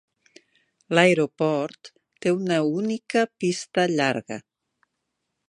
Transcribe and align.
L'aeroport 0.95 1.91
té 2.25 2.33
una 2.39 2.59
única 2.81 3.27
pista 3.45 3.87
llarga. 3.95 4.41